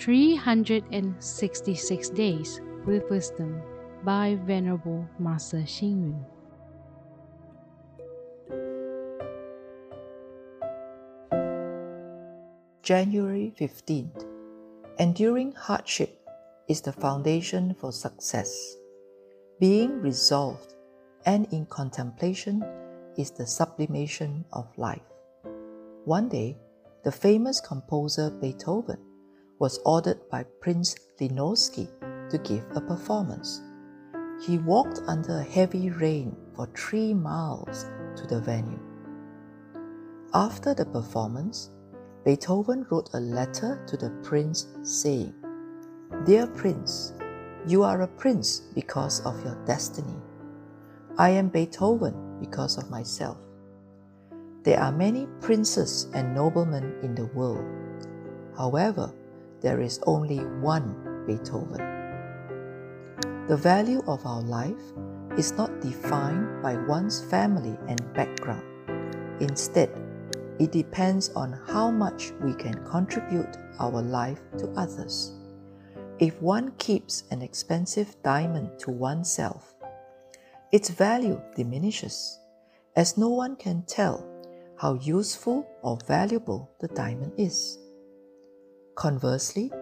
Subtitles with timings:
[0.00, 3.60] 366 Days with Wisdom
[4.02, 6.24] by Venerable Master Xing Yun.
[12.82, 14.24] January 15th.
[14.98, 16.26] Enduring hardship
[16.66, 18.76] is the foundation for success.
[19.60, 20.76] Being resolved
[21.26, 22.64] and in contemplation
[23.18, 25.02] is the sublimation of life.
[26.06, 26.56] One day,
[27.04, 29.09] the famous composer Beethoven
[29.60, 31.86] was ordered by Prince Lichnowsky
[32.30, 33.60] to give a performance.
[34.42, 37.84] He walked under heavy rain for three miles
[38.16, 38.80] to the venue.
[40.32, 41.70] After the performance,
[42.24, 45.34] Beethoven wrote a letter to the prince saying,
[46.24, 47.12] Dear Prince,
[47.66, 50.16] you are a prince because of your destiny.
[51.18, 53.36] I am Beethoven because of myself.
[54.62, 57.64] There are many princes and noblemen in the world.
[58.56, 59.12] However,
[59.60, 61.80] there is only one Beethoven.
[63.48, 64.80] The value of our life
[65.36, 68.64] is not defined by one's family and background.
[69.40, 69.90] Instead,
[70.60, 75.32] it depends on how much we can contribute our life to others.
[76.18, 79.74] If one keeps an expensive diamond to oneself,
[80.70, 82.38] its value diminishes,
[82.94, 84.24] as no one can tell
[84.76, 87.79] how useful or valuable the diamond is.
[89.00, 89.72] Conversely,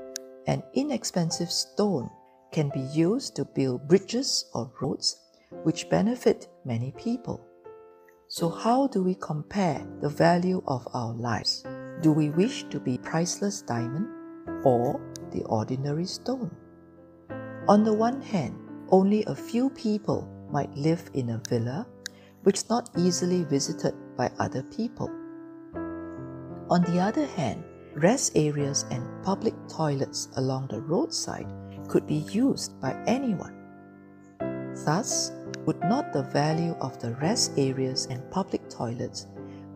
[0.46, 2.08] an inexpensive stone
[2.52, 5.16] can be used to build bridges or roads
[5.64, 7.40] which benefit many people.
[8.28, 11.64] So, how do we compare the value of our lives?
[12.00, 14.06] Do we wish to be priceless diamond
[14.64, 15.00] or
[15.32, 16.54] the ordinary stone?
[17.66, 18.54] On the one hand,
[18.90, 21.88] only a few people might live in a villa
[22.44, 25.10] which is not easily visited by other people.
[26.70, 27.64] On the other hand,
[27.98, 31.46] rest areas and public toilets along the roadside
[31.88, 33.54] could be used by anyone.
[34.84, 35.32] Thus,
[35.66, 39.26] would not the value of the rest areas and public toilets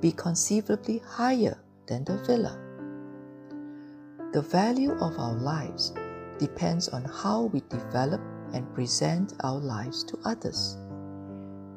[0.00, 2.58] be conceivably higher than the villa?
[4.32, 5.92] The value of our lives
[6.38, 8.20] depends on how we develop
[8.54, 10.78] and present our lives to others.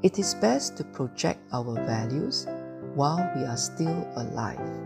[0.03, 2.47] It is best to project our values
[2.93, 4.84] while we are still alive.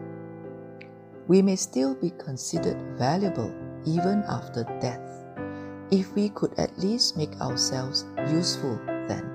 [1.30, 3.54] We may still be considered valuable
[3.86, 5.28] even after death
[5.92, 9.30] if we could at least make ourselves useful then.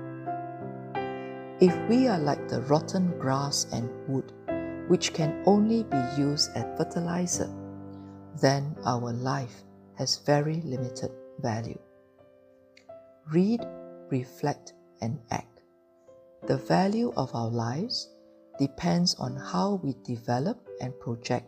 [1.61, 4.33] If we are like the rotten grass and wood,
[4.89, 7.49] which can only be used as fertilizer,
[8.41, 9.63] then our life
[9.97, 11.79] has very limited value.
[13.31, 13.65] Read,
[14.11, 15.61] reflect, and act.
[16.45, 18.09] The value of our lives
[18.59, 21.47] depends on how we develop and project